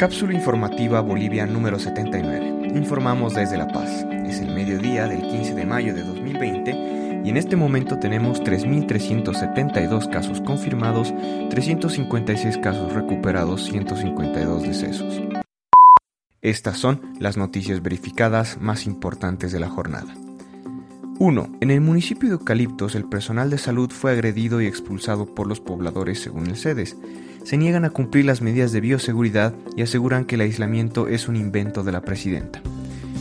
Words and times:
Cápsula 0.00 0.32
informativa 0.32 1.02
Bolivia 1.02 1.44
número 1.44 1.78
79. 1.78 2.70
Informamos 2.74 3.34
desde 3.34 3.58
La 3.58 3.68
Paz. 3.68 4.06
Es 4.24 4.40
el 4.40 4.54
mediodía 4.54 5.06
del 5.06 5.20
15 5.20 5.54
de 5.54 5.66
mayo 5.66 5.94
de 5.94 6.02
2020 6.02 7.22
y 7.22 7.28
en 7.28 7.36
este 7.36 7.54
momento 7.54 7.98
tenemos 7.98 8.42
3.372 8.42 10.08
casos 10.08 10.40
confirmados, 10.40 11.12
356 11.50 12.56
casos 12.56 12.94
recuperados, 12.94 13.66
152 13.66 14.62
decesos. 14.62 15.20
Estas 16.40 16.78
son 16.78 17.12
las 17.18 17.36
noticias 17.36 17.82
verificadas 17.82 18.58
más 18.58 18.86
importantes 18.86 19.52
de 19.52 19.60
la 19.60 19.68
jornada. 19.68 20.14
1. 21.18 21.58
En 21.60 21.70
el 21.70 21.82
municipio 21.82 22.30
de 22.30 22.36
Eucaliptos, 22.36 22.94
el 22.94 23.04
personal 23.04 23.50
de 23.50 23.58
salud 23.58 23.90
fue 23.90 24.12
agredido 24.12 24.62
y 24.62 24.66
expulsado 24.66 25.26
por 25.34 25.46
los 25.46 25.60
pobladores 25.60 26.20
según 26.22 26.46
el 26.46 26.56
CEDES. 26.56 26.96
Se 27.44 27.56
niegan 27.56 27.84
a 27.84 27.90
cumplir 27.90 28.24
las 28.24 28.42
medidas 28.42 28.72
de 28.72 28.80
bioseguridad 28.80 29.52
y 29.76 29.82
aseguran 29.82 30.24
que 30.24 30.36
el 30.36 30.42
aislamiento 30.42 31.08
es 31.08 31.28
un 31.28 31.36
invento 31.36 31.82
de 31.82 31.92
la 31.92 32.02
presidenta. 32.02 32.60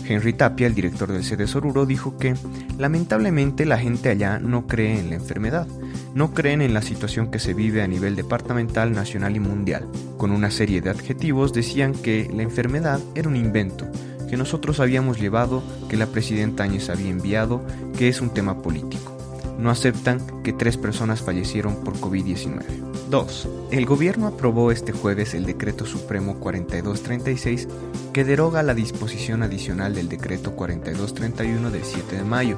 Henry 0.07 0.33
Tapia, 0.33 0.65
el 0.65 0.73
director 0.73 1.11
del 1.11 1.23
CEDES 1.23 1.55
Oruro, 1.55 1.85
dijo 1.85 2.17
que 2.17 2.33
lamentablemente 2.79 3.65
la 3.65 3.77
gente 3.77 4.09
allá 4.09 4.39
no 4.39 4.65
cree 4.65 4.99
en 4.99 5.09
la 5.09 5.15
enfermedad, 5.15 5.67
no 6.15 6.33
creen 6.33 6.61
en 6.61 6.73
la 6.73 6.81
situación 6.81 7.29
que 7.29 7.37
se 7.37 7.53
vive 7.53 7.83
a 7.83 7.87
nivel 7.87 8.15
departamental, 8.15 8.91
nacional 8.91 9.35
y 9.35 9.39
mundial. 9.39 9.87
Con 10.17 10.31
una 10.31 10.49
serie 10.49 10.81
de 10.81 10.89
adjetivos 10.89 11.53
decían 11.53 11.93
que 11.93 12.27
la 12.33 12.41
enfermedad 12.41 12.99
era 13.13 13.29
un 13.29 13.35
invento, 13.35 13.87
que 14.29 14.37
nosotros 14.37 14.79
habíamos 14.79 15.19
llevado, 15.19 15.63
que 15.89 15.97
la 15.97 16.07
presidenta 16.07 16.63
Áñez 16.63 16.89
había 16.89 17.09
enviado, 17.09 17.63
que 17.95 18.09
es 18.09 18.19
un 18.19 18.31
tema 18.31 18.63
político. 18.63 19.15
No 19.59 19.69
aceptan 19.69 20.41
que 20.41 20.53
tres 20.53 20.77
personas 20.77 21.21
fallecieron 21.21 21.83
por 21.83 21.95
COVID-19. 21.95 22.88
2. 23.09 23.47
El 23.71 23.85
gobierno 23.85 24.27
aprobó 24.27 24.71
este 24.71 24.91
jueves 24.91 25.33
el 25.33 25.45
Decreto 25.45 25.85
Supremo 25.85 26.39
4236 26.39 27.67
que 28.13 28.23
deroga 28.23 28.63
la 28.63 28.73
disposición 28.73 29.41
adicional 29.43 29.95
del 29.95 30.09
Decreto 30.09 30.55
4231 30.55 31.71
del 31.71 31.83
7 31.83 32.17
de 32.17 32.23
mayo, 32.23 32.57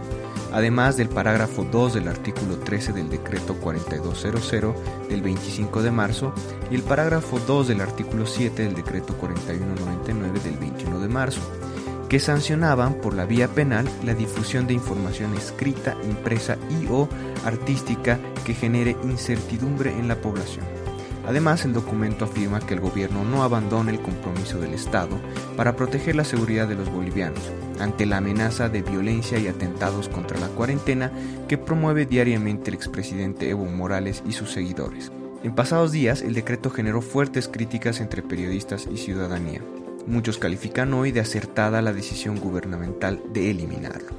además 0.51 0.97
del 0.97 1.09
parágrafo 1.09 1.63
2 1.63 1.93
del 1.93 2.07
artículo 2.07 2.57
13 2.57 2.93
del 2.93 3.09
Decreto 3.09 3.55
4200 3.55 4.75
del 5.09 5.21
25 5.21 5.81
de 5.81 5.91
marzo 5.91 6.33
y 6.69 6.75
el 6.75 6.83
parágrafo 6.83 7.39
2 7.39 7.69
del 7.69 7.81
artículo 7.81 8.25
7 8.25 8.63
del 8.63 8.75
Decreto 8.75 9.13
4199 9.17 10.39
del 10.41 10.57
21 10.57 10.99
de 10.99 11.07
marzo 11.07 11.41
que 12.11 12.19
sancionaban 12.19 12.95
por 12.95 13.13
la 13.13 13.25
vía 13.25 13.47
penal 13.47 13.87
la 14.03 14.13
difusión 14.13 14.67
de 14.67 14.73
información 14.73 15.33
escrita, 15.33 15.95
impresa 16.03 16.57
y 16.69 16.87
o 16.87 17.07
artística 17.45 18.19
que 18.43 18.53
genere 18.53 18.97
incertidumbre 19.03 19.97
en 19.97 20.09
la 20.09 20.19
población. 20.19 20.65
Además, 21.25 21.63
el 21.63 21.71
documento 21.71 22.25
afirma 22.25 22.59
que 22.59 22.73
el 22.73 22.81
gobierno 22.81 23.23
no 23.23 23.43
abandona 23.43 23.91
el 23.91 24.01
compromiso 24.01 24.59
del 24.59 24.73
Estado 24.73 25.21
para 25.55 25.77
proteger 25.77 26.17
la 26.17 26.25
seguridad 26.25 26.67
de 26.67 26.75
los 26.75 26.91
bolivianos 26.91 27.49
ante 27.79 28.05
la 28.05 28.17
amenaza 28.17 28.67
de 28.67 28.81
violencia 28.81 29.39
y 29.39 29.47
atentados 29.47 30.09
contra 30.09 30.37
la 30.37 30.49
cuarentena 30.49 31.13
que 31.47 31.57
promueve 31.57 32.05
diariamente 32.05 32.71
el 32.71 32.75
expresidente 32.75 33.49
Evo 33.49 33.67
Morales 33.67 34.21
y 34.27 34.33
sus 34.33 34.51
seguidores. 34.51 35.13
En 35.45 35.55
pasados 35.55 35.93
días, 35.93 36.23
el 36.23 36.33
decreto 36.33 36.71
generó 36.71 37.01
fuertes 37.01 37.47
críticas 37.47 38.01
entre 38.01 38.21
periodistas 38.21 38.85
y 38.91 38.97
ciudadanía. 38.97 39.61
Muchos 40.07 40.37
califican 40.37 40.93
hoy 40.93 41.11
de 41.11 41.19
acertada 41.19 41.81
la 41.81 41.93
decisión 41.93 42.39
gubernamental 42.39 43.21
de 43.33 43.51
eliminarlo. 43.51 44.09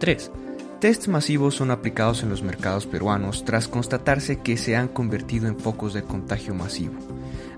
3. 0.00 0.30
Tests 0.80 1.08
masivos 1.08 1.54
son 1.54 1.70
aplicados 1.70 2.22
en 2.22 2.28
los 2.28 2.42
mercados 2.42 2.86
peruanos 2.86 3.44
tras 3.44 3.68
constatarse 3.68 4.40
que 4.40 4.58
se 4.58 4.76
han 4.76 4.88
convertido 4.88 5.46
en 5.46 5.58
focos 5.58 5.94
de 5.94 6.02
contagio 6.02 6.54
masivo. 6.54 6.94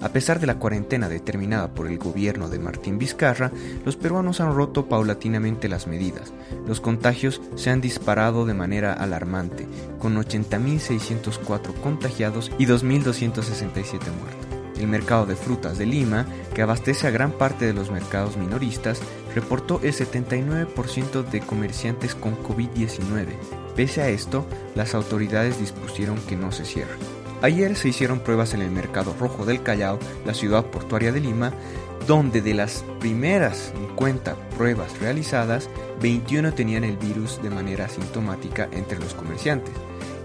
A 0.00 0.10
pesar 0.10 0.38
de 0.38 0.46
la 0.46 0.60
cuarentena 0.60 1.08
determinada 1.08 1.74
por 1.74 1.88
el 1.88 1.98
gobierno 1.98 2.48
de 2.48 2.60
Martín 2.60 2.98
Vizcarra, 2.98 3.50
los 3.84 3.96
peruanos 3.96 4.40
han 4.40 4.54
roto 4.54 4.86
paulatinamente 4.86 5.68
las 5.68 5.88
medidas. 5.88 6.32
Los 6.68 6.80
contagios 6.80 7.40
se 7.56 7.70
han 7.70 7.80
disparado 7.80 8.46
de 8.46 8.54
manera 8.54 8.92
alarmante, 8.92 9.66
con 9.98 10.16
80.604 10.16 11.74
contagiados 11.82 12.52
y 12.58 12.66
2.267 12.66 13.90
muertos. 14.20 14.45
El 14.78 14.88
mercado 14.88 15.26
de 15.26 15.36
frutas 15.36 15.78
de 15.78 15.86
Lima, 15.86 16.26
que 16.54 16.62
abastece 16.62 17.06
a 17.06 17.10
gran 17.10 17.32
parte 17.32 17.66
de 17.66 17.72
los 17.72 17.90
mercados 17.90 18.36
minoristas, 18.36 19.00
reportó 19.34 19.80
el 19.82 19.92
79% 19.92 21.22
de 21.24 21.40
comerciantes 21.40 22.14
con 22.14 22.36
COVID-19. 22.42 23.28
Pese 23.74 24.02
a 24.02 24.08
esto, 24.08 24.46
las 24.74 24.94
autoridades 24.94 25.58
dispusieron 25.58 26.18
que 26.28 26.36
no 26.36 26.52
se 26.52 26.64
cierre. 26.64 26.94
Ayer 27.42 27.76
se 27.76 27.88
hicieron 27.88 28.20
pruebas 28.20 28.54
en 28.54 28.62
el 28.62 28.70
mercado 28.70 29.14
rojo 29.18 29.44
del 29.44 29.62
Callao, 29.62 29.98
la 30.24 30.34
ciudad 30.34 30.64
portuaria 30.66 31.12
de 31.12 31.20
Lima, 31.20 31.52
donde 32.06 32.40
de 32.40 32.54
las 32.54 32.84
primeras 33.00 33.72
50 33.96 34.34
pruebas 34.56 34.98
realizadas, 35.00 35.68
21 36.00 36.54
tenían 36.54 36.84
el 36.84 36.96
virus 36.96 37.42
de 37.42 37.50
manera 37.50 37.86
asintomática 37.86 38.68
entre 38.72 38.98
los 38.98 39.14
comerciantes 39.14 39.74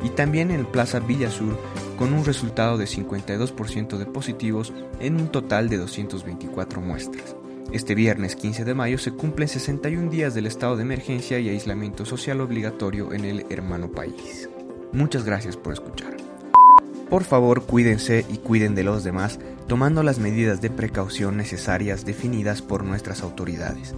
y 0.03 0.09
también 0.09 0.51
en 0.51 0.65
Plaza 0.65 0.99
Villa 0.99 1.29
Sur 1.29 1.57
con 2.01 2.13
un 2.13 2.25
resultado 2.25 2.79
de 2.79 2.85
52% 2.85 3.99
de 3.99 4.07
positivos 4.07 4.73
en 4.99 5.21
un 5.21 5.27
total 5.27 5.69
de 5.69 5.77
224 5.77 6.81
muestras. 6.81 7.35
Este 7.71 7.93
viernes 7.93 8.35
15 8.35 8.65
de 8.65 8.73
mayo 8.73 8.97
se 8.97 9.11
cumplen 9.11 9.47
61 9.47 10.09
días 10.09 10.33
del 10.33 10.47
estado 10.47 10.75
de 10.75 10.81
emergencia 10.81 11.37
y 11.37 11.49
aislamiento 11.49 12.03
social 12.03 12.41
obligatorio 12.41 13.13
en 13.13 13.23
el 13.25 13.45
hermano 13.51 13.91
país. 13.91 14.49
Muchas 14.91 15.25
gracias 15.25 15.57
por 15.57 15.73
escuchar. 15.73 16.17
Por 17.07 17.23
favor, 17.23 17.67
cuídense 17.67 18.25
y 18.27 18.37
cuiden 18.39 18.73
de 18.73 18.83
los 18.83 19.03
demás, 19.03 19.39
tomando 19.67 20.01
las 20.01 20.17
medidas 20.17 20.59
de 20.59 20.71
precaución 20.71 21.37
necesarias 21.37 22.03
definidas 22.03 22.63
por 22.63 22.83
nuestras 22.83 23.21
autoridades. 23.21 23.93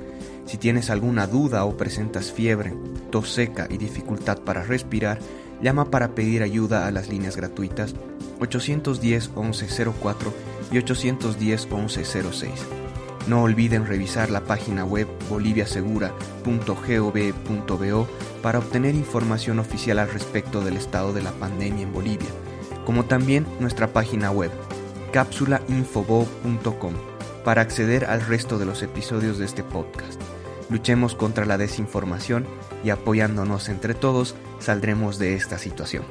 Si 0.46 0.58
tienes 0.58 0.90
alguna 0.90 1.26
duda 1.26 1.64
o 1.64 1.78
presentas 1.78 2.34
fiebre, 2.34 2.74
tos 3.12 3.30
seca 3.30 3.68
y 3.70 3.78
dificultad 3.78 4.40
para 4.40 4.64
respirar, 4.64 5.20
llama 5.64 5.90
para 5.90 6.10
pedir 6.10 6.44
ayuda 6.44 6.86
a 6.86 6.92
las 6.92 7.10
líneas 7.10 7.36
gratuitas 7.36 7.96
810 8.40 9.32
1104 9.36 10.32
y 10.72 10.78
810 10.78 11.72
1106. 11.72 12.52
No 13.28 13.42
olviden 13.42 13.88
revisar 13.88 14.30
la 14.30 14.42
página 14.42 14.84
web 14.84 15.08
boliviasegura.gov.bo 15.30 18.08
para 18.42 18.60
obtener 18.60 18.96
información 18.96 19.60
oficial 19.60 20.00
al 20.00 20.12
respecto 20.12 20.60
del 20.62 20.76
estado 20.76 21.14
de 21.14 21.24
la 21.24 21.32
pandemia 21.32 21.84
en 21.84 21.94
Bolivia, 21.94 22.28
como 22.86 23.06
también 23.06 23.46
nuestra 23.62 23.94
página 23.94 24.30
web 24.32 24.52
cápsulainfobo.com 25.14 26.94
para 27.46 27.62
acceder 27.62 28.06
al 28.06 28.26
resto 28.26 28.58
de 28.58 28.66
los 28.66 28.82
episodios 28.82 29.38
de 29.38 29.46
este 29.46 29.64
podcast. 29.64 30.20
Luchemos 30.70 31.16
contra 31.16 31.46
la 31.46 31.58
desinformación 31.58 32.46
y 32.84 32.90
apoyándonos 32.90 33.70
entre 33.70 33.94
todos 33.94 34.36
saldremos 34.60 35.20
de 35.20 35.36
esta 35.36 35.58
situación. 35.58 36.04